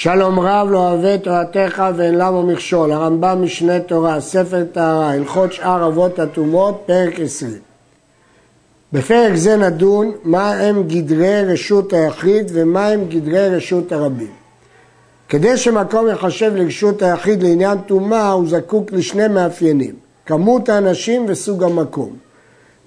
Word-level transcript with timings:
שלום 0.00 0.40
רב 0.40 0.68
לא 0.70 0.78
אוהב 0.78 1.16
תורתך 1.16 1.84
ואין 1.96 2.14
למה 2.14 2.42
מכשול, 2.42 2.92
הרמב"ם 2.92 3.42
משנה 3.42 3.80
תורה, 3.80 4.20
ספר 4.20 4.64
טהרה, 4.72 5.10
הלכות 5.10 5.52
שאר 5.52 5.86
אבות 5.86 6.18
הטומאות, 6.18 6.82
פרק 6.86 7.20
עשרים. 7.20 7.58
בפרק 8.92 9.34
זה 9.34 9.56
נדון 9.56 10.12
מה 10.24 10.52
הם 10.52 10.82
גדרי 10.82 11.44
רשות 11.44 11.92
היחיד 11.92 12.50
ומה 12.54 12.86
הם 12.86 13.04
גדרי 13.08 13.48
רשות 13.48 13.92
הרבים. 13.92 14.32
כדי 15.28 15.56
שמקום 15.56 16.08
יחשב 16.08 16.52
לרשות 16.54 17.02
היחיד 17.02 17.42
לעניין 17.42 17.78
טומאה, 17.78 18.30
הוא 18.30 18.48
זקוק 18.48 18.92
לשני 18.92 19.28
מאפיינים, 19.28 19.94
כמות 20.26 20.68
האנשים 20.68 21.24
וסוג 21.28 21.62
המקום. 21.64 22.16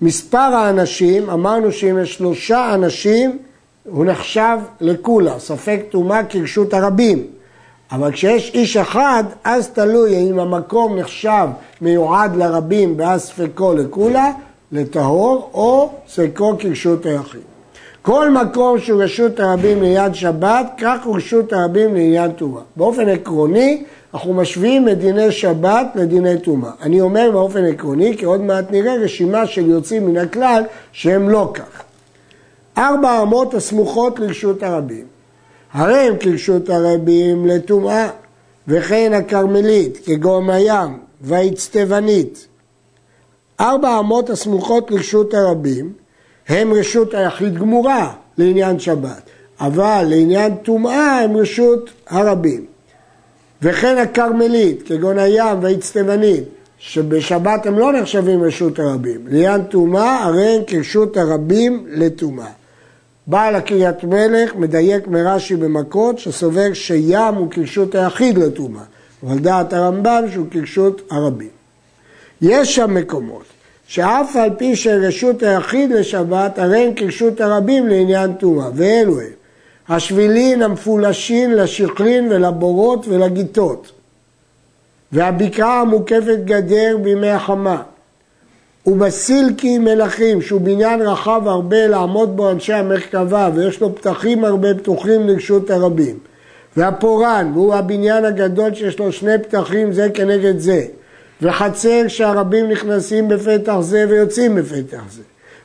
מספר 0.01 0.37
האנשים, 0.37 1.29
אמרנו 1.29 1.71
שאם 1.71 1.97
יש 2.01 2.13
שלושה 2.13 2.73
אנשים, 2.73 3.39
הוא 3.89 4.05
נחשב 4.05 4.57
לקולה, 4.81 5.39
ספק 5.39 5.79
טומאה 5.89 6.23
כרשות 6.23 6.73
הרבים. 6.73 7.27
אבל 7.91 8.11
כשיש 8.11 8.51
איש 8.53 8.77
אחד, 8.77 9.23
אז 9.43 9.69
תלוי 9.69 10.29
אם 10.29 10.39
המקום 10.39 10.97
נחשב 10.97 11.47
מיועד 11.81 12.35
לרבים 12.35 12.95
ואז 12.97 13.21
ספקו 13.21 13.73
לקולה, 13.73 14.31
לטהור, 14.71 15.49
או 15.53 15.89
ספקו 16.07 16.55
כרשות 16.59 17.05
היחיד. 17.05 17.41
כל 18.01 18.31
מקום 18.31 18.79
שהוא 18.79 19.03
רשות 19.03 19.39
הרבים 19.39 19.81
לעניין 19.81 20.13
שבת, 20.13 20.71
כך 20.77 21.05
הוא 21.05 21.15
רשות 21.15 21.53
הרבים 21.53 21.93
לעניין 21.93 22.31
טומאה. 22.31 22.61
באופן 22.75 23.09
עקרוני, 23.09 23.83
אנחנו 24.13 24.33
משווים 24.33 24.89
את 24.89 24.99
דיני 24.99 25.31
שבת 25.31 25.87
לדיני 25.95 26.39
טומאה. 26.39 26.71
אני 26.81 27.01
אומר 27.01 27.29
באופן 27.31 27.65
עקרוני, 27.65 28.17
כי 28.17 28.25
עוד 28.25 28.41
מעט 28.41 28.71
נראה 28.71 28.95
רשימה 28.95 29.47
של 29.47 29.69
יוצאים 29.69 30.07
מן 30.07 30.17
הכלל 30.17 30.63
שהם 30.91 31.29
לא 31.29 31.51
כך. 31.53 31.83
ארבע 32.77 33.21
אמות 33.21 33.53
הסמוכות 33.53 34.19
לרשות 34.19 34.63
הרבים. 34.63 35.05
הרי 35.73 35.99
הם 35.99 36.17
כרשות 36.19 36.69
הרבים 36.69 37.45
לטומאה, 37.45 38.09
וכן 38.67 39.13
הכרמלית, 39.13 39.97
כגורם 40.05 40.49
הים, 40.49 40.97
והאצטבנית. 41.21 42.47
ארבע 43.59 43.99
אמות 43.99 44.29
הסמוכות 44.29 44.91
לרשות 44.91 45.33
הרבים 45.33 45.93
הם 46.47 46.73
רשות 46.73 47.13
היחיד 47.13 47.57
גמורה 47.57 48.13
לעניין 48.37 48.79
שבת, 48.79 49.21
אבל 49.59 50.05
לעניין 50.09 50.55
טומאה 50.55 51.19
הם 51.19 51.37
רשות 51.37 51.89
הרבים. 52.07 52.65
וכן 53.61 53.97
הכרמלית, 53.97 54.83
כגון 54.87 55.19
הים 55.19 55.63
והאצטבנית, 55.63 56.43
שבשבת 56.77 57.65
הם 57.65 57.79
לא 57.79 57.93
נחשבים 57.93 58.43
רשות 58.43 58.79
הרבים. 58.79 59.27
לעניין 59.27 59.63
טומאה, 59.63 60.23
הרי 60.23 60.47
הם 60.47 60.61
כרשות 60.67 61.17
הרבים 61.17 61.85
לטומאה. 61.89 62.60
בעל 63.27 63.55
הקריית 63.55 64.03
מלך 64.03 64.55
מדייק 64.55 65.07
מרש"י 65.07 65.55
במכות 65.55 66.19
שסובר 66.19 66.73
שים 66.73 67.35
הוא 67.35 67.51
כרשות 67.51 67.95
היחיד 67.95 68.37
לטומאה, 68.37 68.83
אבל 69.23 69.39
דעת 69.39 69.73
הרמב"ם 69.73 70.23
שהוא 70.31 70.47
כרשות 70.51 71.01
הרבים. 71.11 71.49
יש 72.41 72.75
שם 72.75 72.93
מקומות 72.93 73.43
שאף 73.87 74.35
על 74.35 74.49
פי 74.57 74.75
שרשות 74.75 75.43
היחיד 75.43 75.91
לשבת, 75.91 76.59
הרי 76.59 76.85
הם 76.85 76.93
כרשות 76.95 77.41
הרבים 77.41 77.87
לעניין 77.87 78.33
טומאה, 78.33 78.69
ואלו 78.75 79.21
הם 79.21 79.27
השבילין 79.89 80.61
המפולשין 80.61 81.55
לשכרין 81.55 82.27
ולבורות 82.31 83.07
ולגיטות, 83.07 83.91
והבקעה 85.11 85.81
המוקפת 85.81 86.39
גדר 86.45 86.97
בימי 87.01 87.29
החמה, 87.29 87.81
ובסילקי 88.87 89.77
מלכים, 89.77 90.41
שהוא 90.41 90.61
בניין 90.61 91.01
רחב 91.01 91.41
הרבה 91.45 91.87
לעמוד 91.87 92.37
בו 92.37 92.51
אנשי 92.51 92.73
המרכבה, 92.73 93.49
ויש 93.55 93.81
לו 93.81 93.95
פתחים 93.95 94.45
הרבה 94.45 94.73
פתוחים 94.73 95.27
לרשות 95.27 95.69
הרבים. 95.69 96.17
והפורן, 96.77 97.51
והוא 97.53 97.75
הבניין 97.75 98.25
הגדול 98.25 98.73
שיש 98.73 98.99
לו 98.99 99.11
שני 99.11 99.37
פתחים 99.37 99.93
זה 99.93 100.09
כנגד 100.13 100.59
זה. 100.59 100.85
וחצר 101.41 102.07
שהרבים 102.07 102.69
נכנסים 102.69 103.27
בפתח 103.27 103.75
זה 103.79 104.05
ויוצאים 104.09 104.55
בפתח 104.55 105.03
זה. 105.09 105.21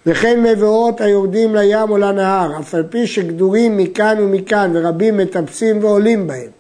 וכן 0.07 0.43
מבואות 0.43 1.01
היורדים 1.01 1.55
לים 1.55 1.91
או 1.91 1.99
לנהר, 1.99 2.59
אף 2.61 2.75
על 2.75 2.83
פי 2.83 3.07
שגדורים 3.07 3.77
מכאן 3.77 4.17
ומכאן 4.21 4.71
ורבים 4.75 5.17
מטפסים 5.17 5.85
ועולים 5.85 6.27
בהם. 6.27 6.51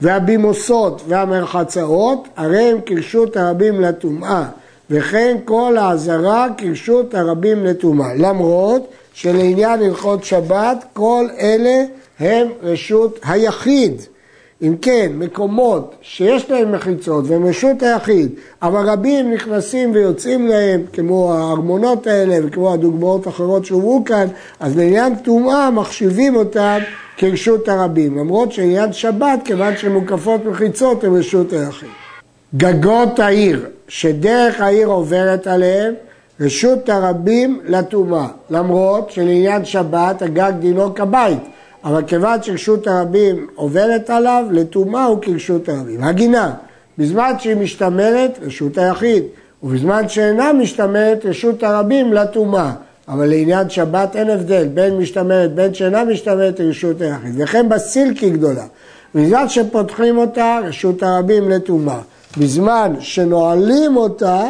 והבימוסות 0.00 1.02
והמרחצאות, 1.08 2.28
הרי 2.36 2.62
הם 2.62 2.78
כרשות 2.86 3.36
הרבים 3.36 3.80
לטומאה. 3.80 4.44
וכן 4.92 5.36
כל 5.44 5.76
העזרה 5.78 6.46
כרשות 6.58 7.14
הרבים 7.14 7.64
לטומאה. 7.64 8.14
למרות 8.14 8.90
שלעניין 9.14 9.82
הלכות 9.82 10.24
שבת, 10.24 10.84
כל 10.92 11.26
אלה 11.40 11.84
הם 12.20 12.48
רשות 12.62 13.20
היחיד. 13.24 14.02
אם 14.62 14.74
כן, 14.82 15.12
מקומות 15.14 15.94
שיש 16.02 16.50
להם 16.50 16.72
מחיצות 16.72 17.24
והם 17.28 17.46
רשות 17.46 17.82
היחיד, 17.82 18.28
אבל 18.62 18.90
רבים 18.90 19.32
נכנסים 19.32 19.90
ויוצאים 19.94 20.46
להם, 20.46 20.82
כמו 20.92 21.34
הארמונות 21.34 22.06
האלה 22.06 22.46
וכמו 22.46 22.72
הדוגמאות 22.72 23.26
האחרות 23.26 23.64
שהובאו 23.64 24.04
כאן, 24.04 24.26
אז 24.60 24.76
לעניין 24.76 25.14
טומאה 25.14 25.70
מחשיבים 25.70 26.36
אותם 26.36 26.78
כרשות 27.16 27.68
הרבים, 27.68 28.18
למרות 28.18 28.52
שעניין 28.52 28.92
שבת, 28.92 29.40
כיוון 29.44 29.76
שמוקפות 29.76 30.44
מחיצות, 30.44 31.04
הם 31.04 31.14
רשות 31.14 31.52
היחיד. 31.52 32.01
גגות 32.56 33.18
העיר, 33.18 33.66
שדרך 33.88 34.60
העיר 34.60 34.88
עוברת 34.88 35.46
עליהם, 35.46 35.94
רשות 36.40 36.88
הרבים 36.88 37.60
לטומאה, 37.64 38.26
למרות 38.50 39.10
שלעניין 39.10 39.64
שבת 39.64 40.22
הגג 40.22 40.52
דינו 40.60 40.94
כבית, 40.94 41.38
אבל 41.84 42.02
כיוון 42.06 42.42
שרשות 42.42 42.86
הרבים 42.86 43.46
עוברת 43.54 44.10
עליו, 44.10 44.44
לטומאה 44.50 45.04
הוא 45.04 45.18
כרשות 45.22 45.68
הרבים. 45.68 46.04
הגינה, 46.04 46.54
בזמן 46.98 47.32
שהיא 47.38 47.56
משתמרת, 47.56 48.38
רשות 48.42 48.78
היחיד, 48.78 49.22
ובזמן 49.62 50.08
שאינה 50.08 50.52
משתמרת, 50.52 51.26
רשות 51.26 51.62
הרבים 51.62 52.12
לטומאה. 52.12 52.72
אבל 53.08 53.26
לעניין 53.26 53.70
שבת 53.70 54.16
אין 54.16 54.30
הבדל 54.30 54.68
בין 54.74 54.98
משתמרת, 54.98 55.54
בין 55.54 55.74
שאינה 55.74 56.04
משתמרת, 56.04 56.60
רשות 56.60 57.00
היחיד. 57.00 57.32
וכן 57.36 57.68
בסילקי 57.68 58.30
גדולה. 58.30 58.64
בזמן 59.14 59.48
שפותחים 59.48 60.18
אותה, 60.18 60.58
רשות 60.64 61.02
הרבים 61.02 61.50
לטומאה. 61.50 62.00
בזמן 62.38 62.94
שנועלים 63.00 63.96
אותה, 63.96 64.44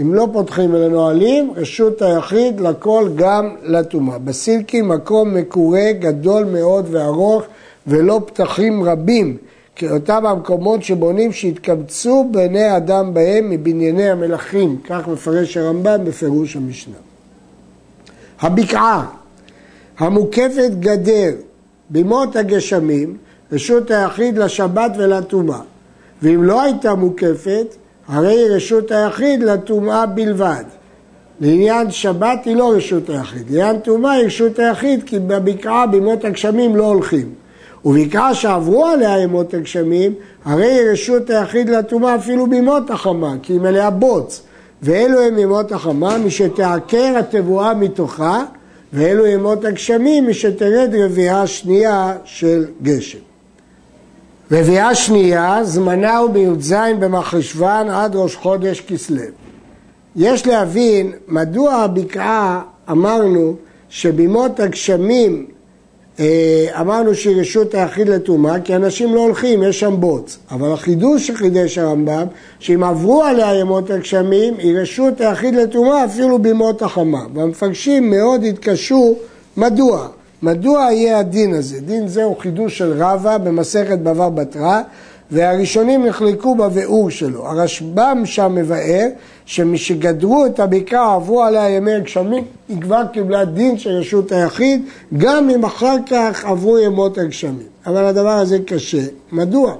אם 0.00 0.14
לא 0.14 0.28
פותחים 0.32 0.74
אלא 0.74 0.88
נועלים, 0.88 1.52
רשות 1.56 2.02
היחיד 2.02 2.60
לכל 2.60 3.08
גם 3.16 3.56
לטומאה. 3.62 4.18
בסילקי 4.18 4.82
מקום 4.82 5.34
מקורה 5.34 5.92
גדול 5.92 6.44
מאוד 6.44 6.86
וארוך 6.90 7.42
ולא 7.86 8.20
פתחים 8.26 8.82
רבים, 8.82 9.36
כאותם 9.76 10.26
המקומות 10.26 10.82
שבונים 10.82 11.32
שהתקבצו 11.32 12.28
בני 12.32 12.76
אדם 12.76 13.14
בהם 13.14 13.50
מבנייני 13.50 14.10
המלכים, 14.10 14.76
כך 14.84 15.08
מפרש 15.08 15.56
הרמב"ם 15.56 16.04
בפירוש 16.04 16.56
המשנה. 16.56 16.96
הבקעה 18.40 19.06
המוקפת 19.98 20.70
גדר 20.80 21.30
במות 21.90 22.36
הגשמים, 22.36 23.16
רשות 23.52 23.90
היחיד 23.90 24.38
לשבת 24.38 24.92
ולטומאה. 24.98 25.60
ואם 26.22 26.42
לא 26.42 26.62
הייתה 26.62 26.94
מוקפת, 26.94 27.76
הרי 28.08 28.32
היא 28.32 28.50
רשות 28.50 28.90
היחיד 28.90 29.42
לטומאה 29.42 30.06
בלבד. 30.06 30.64
לעניין 31.40 31.90
שבת 31.90 32.44
היא 32.44 32.56
לא 32.56 32.72
רשות 32.76 33.10
היחיד, 33.10 33.50
לעניין 33.50 33.78
טומאה 33.78 34.12
היא 34.12 34.26
רשות 34.26 34.58
היחיד 34.58 35.02
כי 35.06 35.18
בבקעה 35.18 35.86
בימות 35.86 36.24
הגשמים 36.24 36.76
לא 36.76 36.84
הולכים. 36.84 37.32
ובקעה 37.84 38.34
שעברו 38.34 38.86
עליה 38.86 39.18
ימות 39.18 39.54
הגשמים, 39.54 40.14
הרי 40.44 40.66
היא 40.66 40.90
רשות 40.90 41.30
היחיד 41.30 41.68
לטומאה 41.68 42.16
אפילו 42.16 42.46
בימות 42.46 42.90
החמה, 42.90 43.34
כי 43.42 43.52
היא 43.52 43.60
מלאה 43.60 43.90
בוץ. 43.90 44.42
ואלו 44.82 45.20
הם 45.20 45.38
ימות 45.38 45.72
החמה, 45.72 46.18
משתעקר 46.18 47.14
התבואה 47.18 47.74
מתוכה, 47.74 48.44
ואלו 48.92 49.26
ימות 49.26 49.64
הגשמים, 49.64 50.28
משתרד 50.28 50.94
רביעה 50.94 51.46
שנייה 51.46 52.16
של 52.24 52.64
גשם. 52.82 53.27
רביעה 54.52 54.94
שנייה, 54.94 55.64
זמנה 55.64 56.18
הוא 56.18 56.30
בי"ז 56.30 56.74
במחשוון 57.00 57.90
עד 57.90 58.16
ראש 58.16 58.36
חודש 58.36 58.80
כסלו. 58.80 59.22
יש 60.16 60.46
להבין 60.46 61.12
מדוע 61.28 61.74
הבקעה 61.74 62.62
אמרנו 62.90 63.54
שבימות 63.88 64.60
הגשמים 64.60 65.46
אה, 66.20 66.66
אמרנו 66.80 67.14
שהיא 67.14 67.40
רשות 67.40 67.74
היחיד 67.74 68.08
לטומאה, 68.08 68.60
כי 68.60 68.76
אנשים 68.76 69.14
לא 69.14 69.20
הולכים, 69.20 69.62
יש 69.62 69.80
שם 69.80 69.94
בוץ. 69.98 70.38
אבל 70.50 70.72
החידוש 70.72 71.26
שחידש 71.26 71.78
הרמב"ם, 71.78 72.26
שאם 72.58 72.84
עברו 72.84 73.22
עליה 73.22 73.54
ימות 73.54 73.90
הגשמים, 73.90 74.54
היא 74.58 74.78
רשות 74.78 75.20
היחיד 75.20 75.54
לטומאה 75.54 76.04
אפילו 76.04 76.38
בימות 76.38 76.82
החמה. 76.82 77.22
והמפרשים 77.34 78.10
מאוד 78.10 78.44
התקשו, 78.44 79.14
מדוע? 79.56 80.08
מדוע 80.42 80.92
יהיה 80.92 81.18
הדין 81.18 81.54
הזה? 81.54 81.80
דין 81.80 82.08
זה 82.08 82.24
הוא 82.24 82.36
חידוש 82.40 82.78
של 82.78 83.02
רבא 83.02 83.38
במסכת 83.38 83.98
בבא 83.98 84.28
בתרא, 84.28 84.80
והראשונים 85.30 86.06
נחלקו 86.06 86.54
בביאור 86.54 87.10
שלו. 87.10 87.46
הרשב"ם 87.46 88.22
שם 88.24 88.54
מבאר 88.54 89.06
שמשגדרו 89.46 90.46
את 90.46 90.60
הבקעה 90.60 91.14
עברו 91.14 91.42
עליה 91.42 91.68
ימי 91.68 91.92
הגשמים, 91.94 92.44
היא 92.68 92.80
כבר 92.80 93.02
קיבלה 93.12 93.44
דין 93.44 93.78
של 93.78 93.90
רשות 93.90 94.32
היחיד, 94.32 94.82
גם 95.18 95.50
אם 95.50 95.64
אחר 95.64 95.96
כך 96.10 96.44
עברו 96.44 96.78
ימות 96.78 97.18
הגשמים. 97.18 97.66
אבל 97.86 98.04
הדבר 98.04 98.38
הזה 98.38 98.58
קשה. 98.66 99.02
מדוע? 99.32 99.74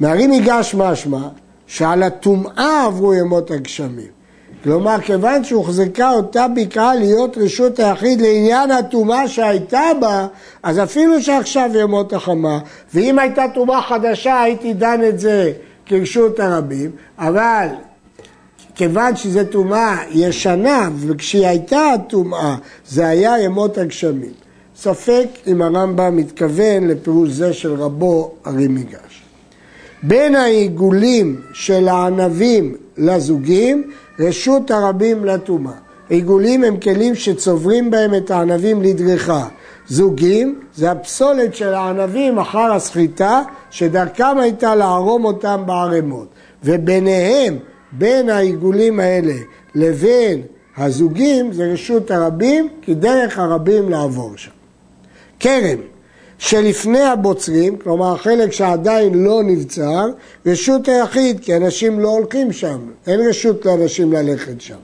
מהרי 0.00 0.22
ייגש 0.22 0.74
משמע 0.74 1.28
שעל 1.66 2.02
הטומאה 2.02 2.86
עברו 2.86 3.14
ימות 3.14 3.50
הגשמים. 3.50 4.17
כלומר, 4.64 5.00
כיוון 5.00 5.44
שהוחזקה 5.44 6.10
אותה 6.10 6.46
בקעה 6.48 6.94
להיות 6.94 7.38
רשות 7.38 7.78
היחיד 7.78 8.20
לעניין 8.20 8.70
הטומאה 8.70 9.28
שהייתה 9.28 9.82
בה, 10.00 10.26
אז 10.62 10.78
אפילו 10.78 11.22
שעכשיו 11.22 11.70
ימות 11.74 12.12
החמה, 12.12 12.58
ואם 12.94 13.18
הייתה 13.18 13.44
טומאה 13.54 13.82
חדשה 13.82 14.42
הייתי 14.42 14.74
דן 14.74 15.00
את 15.08 15.20
זה 15.20 15.52
כרשות 15.86 16.40
הרבים, 16.40 16.90
אבל 17.18 17.66
כיוון 18.74 19.16
שזו 19.16 19.44
טומאה 19.50 19.96
ישנה, 20.10 20.90
וכשהיא 20.96 21.46
הייתה 21.46 21.80
הטומאה, 21.94 22.56
זה 22.88 23.08
היה 23.08 23.40
ימות 23.40 23.78
הגשמים. 23.78 24.32
ספק 24.76 25.26
אם 25.46 25.62
הרמב"ם 25.62 26.16
מתכוון 26.16 26.88
לפירוש 26.88 27.30
זה 27.30 27.52
של 27.52 27.74
רבו 27.74 28.34
ארי 28.46 28.68
מיגש. 28.68 29.22
בין 30.02 30.34
העיגולים 30.34 31.40
של 31.52 31.88
הענבים 31.88 32.76
לזוגים, 32.98 33.90
רשות 34.18 34.70
הרבים 34.70 35.24
לטומאה. 35.24 35.72
עיגולים 36.08 36.64
הם 36.64 36.76
כלים 36.76 37.14
שצוברים 37.14 37.90
בהם 37.90 38.14
את 38.14 38.30
הענבים 38.30 38.82
לדריכה. 38.82 39.46
זוגים 39.88 40.60
זה 40.74 40.90
הפסולת 40.90 41.54
של 41.54 41.74
הענבים 41.74 42.38
אחר 42.38 42.72
הסחיטה, 42.72 43.42
שדרכם 43.70 44.38
הייתה 44.40 44.74
לערום 44.74 45.24
אותם 45.24 45.62
בערימות. 45.66 46.28
וביניהם, 46.64 47.58
בין 47.92 48.30
העיגולים 48.30 49.00
האלה 49.00 49.34
לבין 49.74 50.42
הזוגים, 50.76 51.52
זה 51.52 51.72
רשות 51.72 52.10
הרבים, 52.10 52.68
כי 52.82 52.94
דרך 52.94 53.38
הרבים 53.38 53.88
לעבור 53.88 54.32
שם. 54.36 54.50
כרם, 55.40 55.78
שלפני 56.38 57.02
הבוצרים, 57.02 57.76
כלומר 57.76 58.12
החלק 58.12 58.52
שעדיין 58.52 59.24
לא 59.24 59.42
נבצר, 59.42 60.10
רשות 60.46 60.88
היחיד, 60.88 61.40
כי 61.40 61.56
אנשים 61.56 62.00
לא 62.00 62.08
הולכים 62.08 62.52
שם, 62.52 62.78
אין 63.06 63.20
רשות 63.28 63.66
לאנשים 63.66 64.12
ללכת 64.12 64.60
שם. 64.60 64.76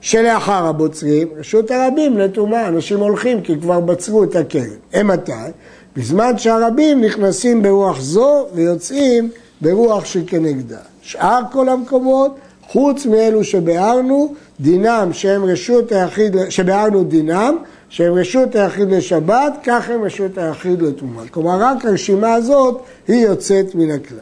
שלאחר 0.00 0.66
הבוצרים, 0.66 1.28
רשות 1.36 1.70
הרבים 1.70 2.18
לטומאה, 2.18 2.68
אנשים 2.68 2.98
הולכים 2.98 3.40
כי 3.40 3.60
כבר 3.60 3.80
בצרו 3.80 4.24
את 4.24 4.36
הקרן. 4.36 4.64
אימתי? 4.94 5.32
בזמן 5.96 6.38
שהרבים 6.38 7.00
נכנסים 7.00 7.62
ברוח 7.62 8.00
זו 8.00 8.46
ויוצאים 8.54 9.30
ברוח 9.60 10.04
שכנגדה. 10.04 10.78
שאר 11.02 11.40
כל 11.52 11.68
המקומות, 11.68 12.34
חוץ 12.68 13.06
מאלו 13.06 13.44
שביארנו, 13.44 14.34
דינם 14.60 15.08
שהם 15.12 15.44
רשות 15.44 15.92
היחיד, 15.92 16.36
שביארנו 16.48 17.04
דינם, 17.04 17.56
שהם 17.88 18.14
רשות 18.14 18.54
היחיד 18.54 18.90
לשבת, 18.90 19.52
כך 19.64 19.90
הם 19.90 20.02
רשות 20.02 20.38
היחיד 20.38 20.82
לטומאה. 20.82 21.28
כלומר, 21.30 21.56
רק 21.60 21.84
הרשימה 21.84 22.34
הזאת 22.34 22.82
היא 23.08 23.26
יוצאת 23.26 23.74
מן 23.74 23.90
הכלל. 23.90 24.18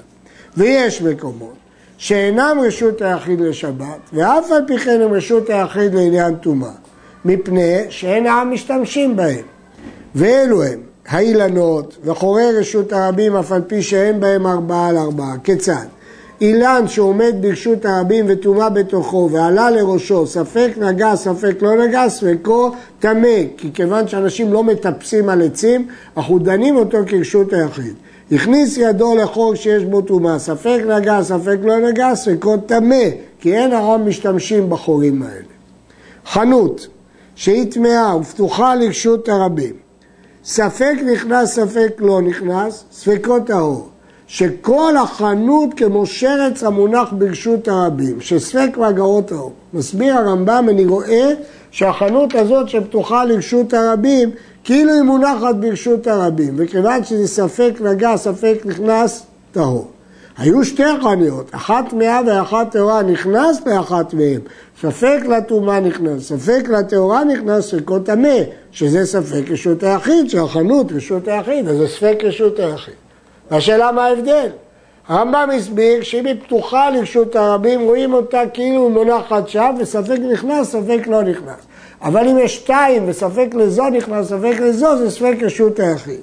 ויש 0.56 1.02
מקומות 1.02 1.54
שאינם 1.98 2.58
רשות 2.62 3.02
היחיד 3.02 3.40
לשבת, 3.40 4.00
ואף 4.12 4.50
על 4.50 4.62
פי 4.66 4.78
כן 4.78 5.00
הם 5.00 5.12
רשות 5.12 5.50
היחיד 5.50 5.94
לעניין 5.94 6.36
טומאה, 6.36 6.70
מפני 7.24 7.76
שאין 7.88 8.26
העם 8.26 8.50
משתמשים 8.50 9.16
בהם. 9.16 9.44
ואלו 10.14 10.62
הם 10.62 10.80
האילנות 11.08 11.96
וחורי 12.04 12.52
רשות 12.52 12.92
הרבים, 12.92 13.36
אף 13.36 13.52
על 13.52 13.62
פי 13.66 13.82
שאין 13.82 14.20
בהם 14.20 14.46
ארבעה 14.46 14.88
על 14.88 14.98
ארבעה. 14.98 15.34
כיצד? 15.44 15.86
אילן 16.40 16.84
שעומד 16.88 17.34
ברשות 17.40 17.84
הרבים 17.84 18.24
וטומאה 18.28 18.68
בתוכו 18.68 19.28
ועלה 19.32 19.70
לראשו, 19.70 20.26
ספק 20.26 20.70
נגע, 20.76 21.16
ספק 21.16 21.56
לא 21.60 21.86
נגע, 21.86 22.08
ספקו 22.08 22.70
טמא, 22.98 23.38
כי 23.56 23.72
כיוון 23.74 24.08
שאנשים 24.08 24.52
לא 24.52 24.64
מטפסים 24.64 25.28
על 25.28 25.42
עצים, 25.42 25.86
אנחנו 26.16 26.38
דנים 26.38 26.76
אותו 26.76 26.98
כרשות 27.06 27.52
היחיד. 27.52 27.94
הכניס 28.32 28.76
ידו 28.78 29.16
לחור 29.16 29.54
שיש 29.54 29.84
בו 29.84 30.00
טומאה, 30.00 30.38
ספק 30.38 30.80
נגע, 30.88 31.22
ספק 31.22 31.56
לא 31.62 31.78
נגע, 31.78 32.14
ספקו 32.14 32.56
טמא, 32.56 33.04
כי 33.40 33.54
אין 33.54 33.72
העם 33.72 34.08
משתמשים 34.08 34.70
בחורים 34.70 35.22
האלה. 35.22 35.44
חנות 36.26 36.86
שהיא 37.34 37.72
טמאה 37.72 38.16
ופתוחה 38.16 38.74
לרשות 38.74 39.28
הרבים, 39.28 39.74
ספק 40.44 40.94
נכנס, 41.12 41.54
ספק 41.54 41.92
לא 41.98 42.22
נכנס, 42.22 42.84
ספקו 42.92 43.40
טהור. 43.40 43.88
שכל 44.26 44.96
החנות 44.96 45.74
כמו 45.76 46.06
שרץ 46.06 46.64
המונח 46.64 47.08
ברשות 47.12 47.68
הרבים, 47.68 48.20
שספק 48.20 48.76
מהגרות 48.76 49.32
האור. 49.32 49.52
מסביר 49.74 50.14
הרמב"ם, 50.14 50.66
אני 50.68 50.86
רואה 50.86 51.32
שהחנות 51.70 52.34
הזאת 52.34 52.68
שפתוחה 52.68 53.24
לרשות 53.24 53.74
הרבים, 53.74 54.30
כאילו 54.64 54.92
היא 54.92 55.02
מונחת 55.02 55.54
ברשות 55.54 56.06
הרבים, 56.06 56.54
וכיוון 56.56 57.04
שזה 57.04 57.28
ספק 57.28 57.72
נגע, 57.80 58.16
ספק 58.16 58.58
נכנס, 58.64 59.26
טהור. 59.52 59.90
היו 60.38 60.64
שתי 60.64 60.82
חנויות, 61.02 61.46
אחת 61.50 61.84
טמאה 61.90 62.20
ואחת 62.26 62.72
טהורה, 62.72 63.02
נכנס 63.02 63.60
לאחת 63.66 64.14
מהן. 64.14 64.40
ספק 64.80 65.18
לטומאה 65.28 65.80
נכנס, 65.80 66.22
ספק 66.22 66.68
לטהורה 66.68 67.24
נכנס, 67.24 67.70
ספקו 67.70 67.98
טמא, 67.98 68.38
שזה 68.70 69.06
ספק 69.06 69.50
רשות 69.50 69.82
היחיד, 69.82 70.30
שהחנות 70.30 70.92
רשות 70.92 71.28
היחיד, 71.28 71.68
אז 71.68 71.76
זה 71.76 71.88
ספק 71.88 72.18
רשות 72.22 72.58
היחיד. 72.58 73.05
והשאלה 73.50 73.92
מה 73.92 74.04
ההבדל? 74.04 74.48
הרמב"ם 75.08 75.48
הסביר 75.56 76.02
שאם 76.02 76.26
היא 76.26 76.34
פתוחה 76.42 76.90
לרשות 76.90 77.36
הרבים, 77.36 77.80
רואים 77.80 78.14
אותה 78.14 78.42
כאילו 78.54 78.90
מונחת 78.90 79.48
שם, 79.48 79.74
וספק 79.80 80.18
נכנס, 80.32 80.70
ספק 80.70 81.06
לא 81.06 81.22
נכנס. 81.22 81.60
אבל 82.02 82.28
אם 82.28 82.38
יש 82.38 82.56
שתיים 82.56 83.04
וספק 83.06 83.48
לזו 83.54 83.88
נכנס, 83.88 84.26
ספק 84.26 84.56
לזו, 84.60 84.98
זה 84.98 85.10
ספק 85.10 85.34
רשות 85.42 85.80
היחיד. 85.80 86.20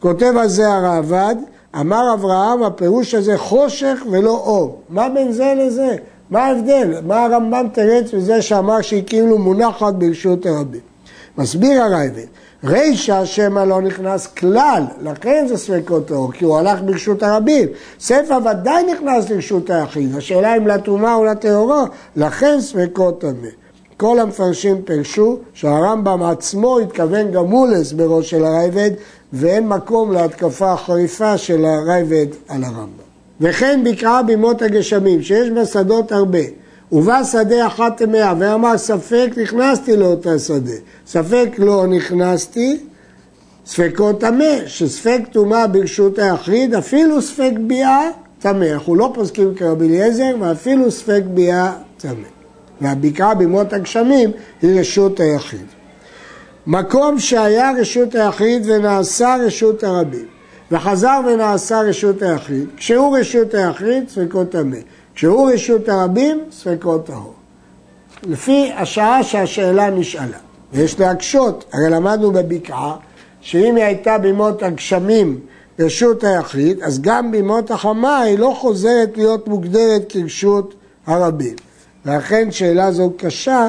כותב 0.00 0.32
על 0.36 0.48
זה 0.48 0.68
הראב"ד, 0.68 1.36
אמר 1.80 2.14
אברהם, 2.14 2.62
הפירוש 2.62 3.14
הזה 3.14 3.38
חושך 3.38 4.02
ולא 4.10 4.30
אור. 4.30 4.82
מה 4.88 5.08
בין 5.08 5.32
זה 5.32 5.54
לזה? 5.56 5.96
מה 6.30 6.44
ההבדל? 6.44 6.94
מה 7.06 7.24
הרמב"ם 7.24 7.66
תרץ 7.72 8.14
בזה 8.14 8.42
שאמר 8.42 8.80
שהיא 8.80 9.02
כאילו 9.06 9.38
מונחת 9.38 9.94
ברשות 9.94 10.46
הרבים? 10.46 10.93
מסביר 11.38 11.82
הרייבד, 11.82 12.26
רישא 12.64 13.24
שמא 13.24 13.60
לא 13.60 13.82
נכנס 13.82 14.26
כלל, 14.26 14.82
לכן 15.02 15.44
זה 15.48 15.56
ספקות 15.56 16.08
טהור, 16.08 16.32
כי 16.32 16.44
הוא 16.44 16.56
הלך 16.58 16.78
ברשות 16.84 17.22
הרבים. 17.22 17.68
ספר 18.00 18.38
ודאי 18.50 18.84
נכנס 18.92 19.30
לרשות 19.30 19.70
היחיד, 19.70 20.16
השאלה 20.16 20.56
אם 20.56 20.66
לטומאה 20.66 21.14
או 21.14 21.24
לטהורה, 21.24 21.84
לכן 22.16 22.60
ספקות 22.60 23.20
טמא. 23.20 23.48
כל 23.96 24.20
המפרשים 24.20 24.82
פירשו 24.82 25.38
שהרמב"ם 25.54 26.22
עצמו 26.22 26.78
התכוון 26.78 27.30
גם 27.30 27.44
הוא 27.44 27.68
להסברו 27.68 28.22
של 28.22 28.44
הרייבד, 28.44 28.90
ואין 29.32 29.68
מקום 29.68 30.12
להתקפה 30.12 30.72
החריפה 30.72 31.38
של 31.38 31.64
הרייבד 31.64 32.26
על 32.48 32.64
הרמב"ם. 32.64 33.04
וכן 33.40 33.84
בקעה 33.84 34.22
בימות 34.22 34.62
הגשמים, 34.62 35.22
שיש 35.22 35.50
בה 35.50 35.66
שדות 35.66 36.12
הרבה. 36.12 36.63
ובא 36.92 37.24
שדה 37.24 37.66
אחת 37.66 37.96
טמאה, 37.96 38.34
ואמר 38.38 38.78
ספק 38.78 39.30
נכנסתי 39.42 39.96
לאותה 39.96 40.38
שדה, 40.38 40.72
ספק 41.06 41.48
לא 41.58 41.86
נכנסתי, 41.86 42.78
ספקו 43.66 44.12
טמא, 44.12 44.66
שספק 44.66 45.20
טומאה 45.32 45.66
ברשות 45.66 46.18
היחיד, 46.18 46.74
אפילו 46.74 47.22
ספק 47.22 47.52
ביאה 47.66 48.10
טמא. 48.38 48.64
אנחנו 48.64 48.94
לא 48.94 49.10
פוסקים 49.14 49.54
כרבי 49.54 49.88
אליעזר, 49.88 50.36
ואפילו 50.40 50.90
ספק 50.90 51.22
ביאה 51.34 51.72
טמא. 51.96 52.28
והבקעה 52.80 53.34
במות 53.34 53.72
הגשמים 53.72 54.30
היא 54.62 54.80
רשות 54.80 55.20
היחיד. 55.20 55.66
מקום 56.66 57.18
שהיה 57.18 57.72
רשות 57.80 58.14
היחיד 58.14 58.66
ונעשה 58.66 59.36
רשות 59.46 59.84
הרבים, 59.84 60.26
וחזר 60.70 61.20
ונעשה 61.26 61.80
רשות 61.80 62.22
היחיד, 62.22 62.66
כשהוא 62.76 63.18
רשות 63.18 63.54
היחיד, 63.54 64.08
ספקו 64.08 64.44
טמא. 64.44 64.76
כשהוא 65.14 65.50
רשות 65.50 65.88
הרבים, 65.88 66.44
ספקו 66.52 66.98
טהור. 66.98 67.34
לפי 68.22 68.72
השעה 68.72 69.22
שהשאלה 69.22 69.90
נשאלה. 69.90 70.38
ויש 70.72 71.00
להקשות, 71.00 71.64
הרי 71.72 71.90
למדנו 71.90 72.32
בבקעה, 72.32 72.96
שאם 73.40 73.76
היא 73.76 73.84
הייתה 73.84 74.18
בימות 74.18 74.62
הגשמים 74.62 75.40
רשות 75.78 76.24
היחיד, 76.24 76.82
אז 76.82 77.00
גם 77.00 77.32
בימות 77.32 77.70
החמה 77.70 78.20
היא 78.20 78.38
לא 78.38 78.56
חוזרת 78.60 79.16
להיות 79.16 79.48
מוגדרת 79.48 80.02
כרשות 80.08 80.74
הרבים. 81.06 81.56
ולכן 82.06 82.50
שאלה 82.50 82.92
זו 82.92 83.12
קשה 83.16 83.68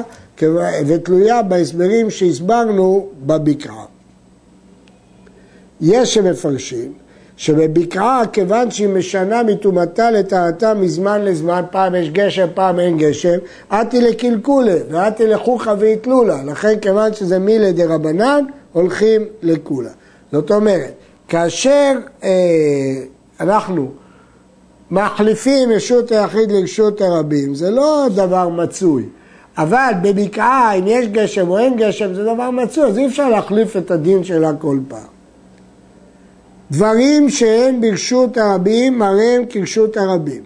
ותלויה 0.86 1.42
בהסברים 1.42 2.10
שהסברנו 2.10 3.08
בבקעה. 3.26 3.84
יש 5.80 6.14
שמפרשים 6.14 6.92
שבבקעה, 7.36 8.22
כיוון 8.32 8.70
שהיא 8.70 8.88
משנה 8.88 9.42
מטומאתה 9.42 10.10
לטהרתה 10.10 10.74
מזמן 10.74 11.24
לזמן, 11.24 11.62
פעם 11.70 11.94
יש 11.94 12.10
גשם, 12.10 12.46
פעם 12.54 12.80
אין 12.80 12.98
גשם, 12.98 13.38
אתי 13.68 14.00
לקלקולה, 14.00 14.76
ואתי 14.90 15.26
לחוכא 15.26 15.74
ואיתלולה. 15.78 16.42
לכן, 16.44 16.78
כיוון 16.80 17.14
שזה 17.14 17.38
מילי 17.38 17.72
דה 17.72 17.94
רבנן, 17.94 18.44
הולכים 18.72 19.22
לקולה. 19.42 19.90
זאת 20.32 20.50
אומרת, 20.50 20.92
כאשר 21.28 21.92
אה, 22.24 22.30
אנחנו 23.40 23.90
מחליפים 24.90 25.72
רשות 25.72 26.12
היחיד 26.12 26.52
לרשות 26.52 27.00
הרבים, 27.00 27.54
זה 27.54 27.70
לא 27.70 28.06
דבר 28.14 28.48
מצוי. 28.48 29.04
אבל 29.58 29.92
בבקעה, 30.02 30.74
אם 30.74 30.84
יש 30.86 31.06
גשם 31.06 31.48
או 31.48 31.58
אין 31.58 31.76
גשם, 31.76 32.14
זה 32.14 32.24
דבר 32.24 32.50
מצוי, 32.50 32.84
אז 32.84 32.98
אי 32.98 33.06
אפשר 33.06 33.28
להחליף 33.28 33.76
את 33.76 33.90
הדין 33.90 34.24
שלה 34.24 34.52
כל 34.58 34.78
פעם. 34.88 35.15
דברים 36.70 37.30
שאין 37.30 37.80
ברשות 37.80 38.36
הרבים, 38.36 38.98
מראה 38.98 39.34
הם 39.36 39.42
כרשות 39.50 39.96
הרבים. 39.96 40.42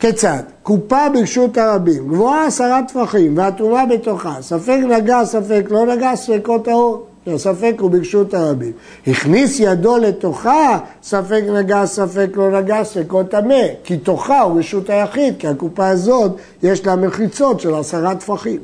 כיצד? 0.00 0.42
קופה 0.62 1.08
ברשות 1.14 1.58
הרבים, 1.58 2.08
גבוהה 2.08 2.46
עשרה 2.46 2.80
טפחים 2.88 3.36
והטומאה 3.36 3.86
בתוכה, 3.86 4.36
ספק 4.40 4.78
נגע, 4.88 5.24
ספק 5.24 5.64
לא 5.70 5.86
נגע, 5.86 6.16
ספקות 6.16 6.68
האור. 6.68 7.06
הספק 7.26 7.74
הוא 7.78 7.90
ברשות 7.90 8.34
הרבים. 8.34 8.72
הכניס 9.06 9.60
ידו 9.60 9.96
לתוכה, 9.96 10.78
ספק 11.02 11.42
נגע, 11.52 11.86
ספק 11.86 12.28
לא 12.34 12.60
נגע, 12.60 12.84
ספקו 12.84 13.22
טמא. 13.22 13.64
כי 13.84 13.96
תוכה 13.96 14.40
הוא 14.40 14.58
רשות 14.58 14.90
היחיד, 14.90 15.34
כי 15.38 15.48
הקופה 15.48 15.88
הזאת 15.88 16.32
יש 16.62 16.86
לה 16.86 16.96
מחיצות 16.96 17.60
של 17.60 17.74
עשרה 17.74 18.14
טפחים. 18.14 18.58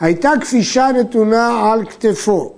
הייתה 0.00 0.30
כפישה 0.40 0.88
נתונה 1.00 1.72
על 1.72 1.84
כתפו, 1.84 2.52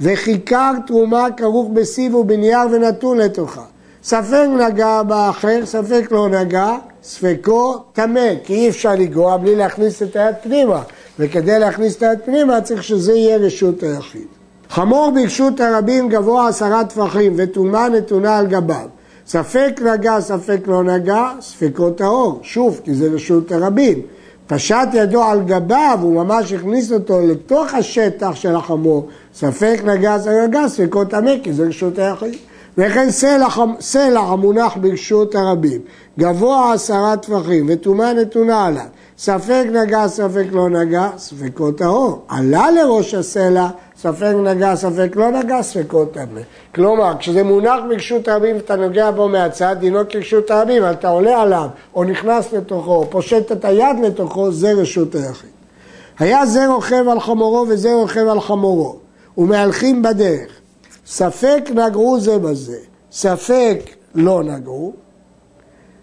וכיכר 0.00 0.72
תרומה 0.86 1.26
כרוך 1.36 1.68
בסיב 1.72 2.14
ובנייר 2.14 2.58
ונתון 2.72 3.18
לתוכה. 3.18 3.64
ספק 4.02 4.46
נגע 4.58 5.02
באחר, 5.02 5.60
ספק 5.64 6.08
לא 6.10 6.28
נגע, 6.28 6.76
ספקו 7.02 7.78
טמא, 7.92 8.30
כי 8.44 8.54
אי 8.54 8.68
אפשר 8.68 8.94
לגרוע 8.94 9.36
בלי 9.36 9.56
להכניס 9.56 10.02
את 10.02 10.16
היד 10.16 10.34
פנימה, 10.42 10.82
וכדי 11.18 11.58
להכניס 11.58 11.96
את 11.96 12.02
היד 12.02 12.18
פנימה 12.24 12.60
צריך 12.60 12.82
שזה 12.82 13.12
יהיה 13.12 13.36
רשות 13.36 13.82
היחיד. 13.82 14.26
חמור 14.70 15.12
ברשות 15.14 15.60
הרבים 15.60 16.08
גבוה 16.08 16.48
עשרה 16.48 16.84
טפחים 16.84 17.34
וטומאה 17.36 17.88
נתונה 17.88 18.38
על 18.38 18.46
גביו. 18.46 18.86
ספק 19.26 19.80
נגע, 19.84 20.20
ספק 20.20 20.60
לא 20.66 20.82
נגע, 20.82 21.30
ספקו 21.40 21.90
טהור. 21.90 22.38
שוב, 22.42 22.80
כי 22.84 22.94
זה 22.94 23.08
רשות 23.12 23.52
הרבים. 23.52 24.02
פשט 24.50 24.88
ידו 24.92 25.22
על 25.22 25.40
גביו, 25.40 25.98
הוא 26.02 26.24
ממש 26.24 26.52
הכניס 26.52 26.92
אותו 26.92 27.20
לתוך 27.20 27.74
השטח 27.74 28.34
של 28.34 28.56
החמור. 28.56 29.08
ספק 29.34 29.80
נגע, 29.84 30.18
ספק 30.18 30.30
נגע, 30.48 30.68
ספקו 30.68 31.04
טמא, 31.04 31.32
כי 31.42 31.52
זה 31.52 31.68
רשות 31.68 31.98
היחיד. 31.98 32.36
וכן 32.78 33.10
סלע, 33.10 33.46
סלע 33.80 34.20
המונח 34.20 34.76
ברשות 34.76 35.34
הרבים, 35.34 35.80
גבוה 36.18 36.72
עשרה 36.72 37.16
טפחים 37.16 37.66
וטומאה 37.68 38.12
נתונה 38.12 38.66
עליו, 38.66 38.84
ספק 39.18 39.64
נגע, 39.72 40.08
ספק 40.08 40.46
לא 40.52 40.68
נגע, 40.68 41.08
ספקו 41.16 41.72
טהור. 41.72 42.24
עלה 42.28 42.70
לראש 42.70 43.14
הסלע, 43.14 43.68
ספק 44.02 44.34
נגע, 44.44 44.76
ספק 44.76 45.16
לא 45.16 45.30
נגע, 45.30 45.62
ספקו 45.62 46.04
טמא. 46.04 46.40
כלומר, 46.74 47.12
כשזה 47.18 47.42
מונח 47.42 47.80
ברשות 47.88 48.28
הרבים 48.28 48.56
ואתה 48.56 48.76
נוגע 48.76 49.10
בו 49.10 49.28
מהצד, 49.28 49.76
דינו 49.80 49.98
כרשות 50.08 50.50
הרבים, 50.50 50.82
אתה 50.90 51.08
עולה 51.08 51.42
עליו, 51.42 51.68
או 51.94 52.04
נכנס 52.04 52.52
לתוכו, 52.52 52.94
או 52.94 53.10
פושט 53.10 53.52
את 53.52 53.64
היד 53.64 53.96
לתוכו, 54.02 54.52
זה 54.52 54.72
רשות 54.72 55.14
היחיד. 55.14 55.50
היה 56.18 56.46
זה 56.46 56.66
רוכב 56.66 57.08
על 57.08 57.20
חמורו 57.20 57.66
וזה 57.68 57.94
רוכב 57.94 58.28
על 58.28 58.40
חמורו, 58.40 58.96
ומהלכים 59.38 60.02
בדרך. 60.02 60.50
ספק 61.06 61.62
נגעו 61.74 62.20
זה 62.20 62.38
בזה, 62.38 62.78
ספק 63.12 63.78
לא 64.14 64.42
נגעו, 64.42 64.92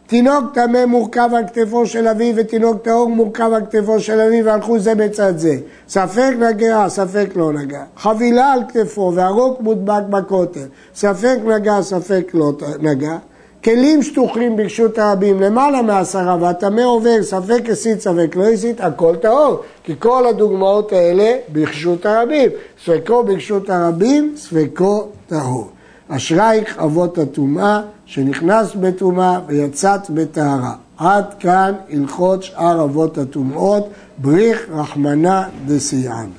תינוק 0.07 0.53
טמא 0.53 0.85
מורכב 0.85 1.29
על 1.37 1.43
כתפו 1.47 1.85
של 1.85 2.07
אביו 2.07 2.35
ותינוק 2.35 2.81
טהור 2.81 3.09
מורכב 3.09 3.51
על 3.53 3.61
כתפו 3.65 3.99
של 3.99 4.19
אביו 4.19 4.45
והלכו 4.45 4.79
זה 4.79 4.95
בצד 4.95 5.37
זה. 5.37 5.55
ספק 5.87 6.31
נגע, 6.39 6.85
ספק 6.89 7.29
לא 7.35 7.53
נגע. 7.53 7.83
חבילה 7.97 8.53
על 8.53 8.59
כתפו 8.69 9.11
והרוק 9.15 9.61
מודבק 9.61 10.01
בכותל. 10.09 10.65
ספק 10.95 11.37
נגע, 11.45 11.81
ספק 11.81 12.31
לא 12.33 12.51
נגע. 12.79 13.17
כלים 13.63 14.03
שטוחים 14.03 14.57
ברשות 14.57 14.97
הרבים, 14.97 15.41
למעלה 15.41 15.81
מעשרה, 15.81 16.37
והטמא 16.41 16.81
עובר, 16.81 17.23
ספק 17.23 17.69
הסית, 17.69 18.01
ספק 18.01 18.35
לא 18.35 18.43
הסית, 18.43 18.81
הכל 18.81 19.15
טהור. 19.15 19.59
כי 19.83 19.93
כל 19.99 20.27
הדוגמאות 20.27 20.93
האלה 20.93 21.35
ברשות 21.49 22.05
הרבים. 22.05 22.49
ספקו 22.85 23.23
ברשות 23.23 23.69
הרבים, 23.69 24.33
ספקו 24.37 25.07
טהור. 25.27 25.76
אשרייך 26.09 26.77
אבות 26.77 27.17
הטומאה, 27.17 27.81
שנכנס 28.05 28.75
בטומאה 28.75 29.39
ויצאת 29.47 30.09
בטהרה. 30.09 30.75
עד 30.97 31.33
כאן 31.39 31.73
הלכות 31.89 32.43
שאר 32.43 32.83
אבות 32.83 33.17
הטומאות, 33.17 33.87
בריך 34.17 34.67
רחמנא 34.71 35.41
דסייען. 35.65 36.29